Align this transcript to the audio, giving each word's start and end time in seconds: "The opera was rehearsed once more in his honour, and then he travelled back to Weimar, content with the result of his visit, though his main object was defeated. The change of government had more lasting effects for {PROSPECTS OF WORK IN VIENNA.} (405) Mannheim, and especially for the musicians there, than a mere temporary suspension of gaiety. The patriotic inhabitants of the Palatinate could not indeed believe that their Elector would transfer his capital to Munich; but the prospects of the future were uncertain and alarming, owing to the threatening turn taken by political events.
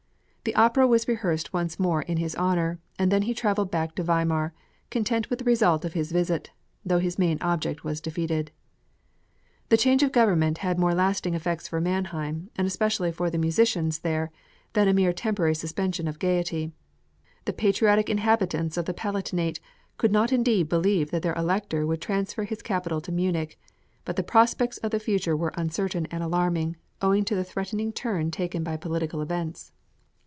"The 0.51 0.55
opera 0.55 0.87
was 0.87 1.07
rehearsed 1.07 1.53
once 1.53 1.79
more 1.79 2.01
in 2.01 2.17
his 2.17 2.35
honour, 2.35 2.79
and 2.97 3.11
then 3.11 3.21
he 3.21 3.33
travelled 3.35 3.69
back 3.69 3.93
to 3.93 4.01
Weimar, 4.01 4.55
content 4.89 5.29
with 5.29 5.37
the 5.37 5.45
result 5.45 5.85
of 5.85 5.93
his 5.93 6.11
visit, 6.11 6.49
though 6.83 6.97
his 6.97 7.19
main 7.19 7.37
object 7.41 7.83
was 7.83 8.01
defeated. 8.01 8.49
The 9.69 9.77
change 9.77 10.01
of 10.01 10.11
government 10.11 10.57
had 10.57 10.79
more 10.79 10.95
lasting 10.95 11.35
effects 11.35 11.67
for 11.67 11.79
{PROSPECTS 11.79 12.07
OF 12.07 12.09
WORK 12.09 12.15
IN 12.15 12.23
VIENNA.} 12.23 12.33
(405) 12.57 12.57
Mannheim, 12.57 12.57
and 12.57 12.67
especially 12.67 13.11
for 13.11 13.29
the 13.29 13.37
musicians 13.37 13.99
there, 13.99 14.31
than 14.73 14.87
a 14.87 14.95
mere 14.95 15.13
temporary 15.13 15.53
suspension 15.53 16.07
of 16.07 16.17
gaiety. 16.17 16.71
The 17.45 17.53
patriotic 17.53 18.09
inhabitants 18.09 18.77
of 18.77 18.85
the 18.85 18.95
Palatinate 18.95 19.59
could 19.99 20.11
not 20.11 20.33
indeed 20.33 20.67
believe 20.67 21.11
that 21.11 21.21
their 21.21 21.35
Elector 21.35 21.85
would 21.85 22.01
transfer 22.01 22.45
his 22.45 22.63
capital 22.63 22.99
to 23.01 23.11
Munich; 23.11 23.59
but 24.05 24.15
the 24.15 24.23
prospects 24.23 24.79
of 24.79 24.89
the 24.89 24.99
future 24.99 25.37
were 25.37 25.53
uncertain 25.55 26.07
and 26.09 26.23
alarming, 26.23 26.77
owing 26.99 27.25
to 27.25 27.35
the 27.35 27.43
threatening 27.43 27.93
turn 27.93 28.31
taken 28.31 28.63
by 28.63 28.75
political 28.75 29.21
events. 29.21 29.71